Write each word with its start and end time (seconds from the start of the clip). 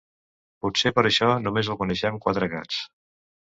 Potser 0.65 0.93
per 0.95 1.03
això 1.11 1.29
només 1.43 1.71
el 1.75 1.79
coneixem 1.85 2.21
quatre 2.27 2.51
gats. 2.59 2.85